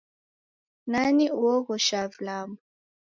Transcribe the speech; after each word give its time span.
Nani 0.91 1.25
uoghoshaa 1.41 2.05
vilambo? 2.13 2.61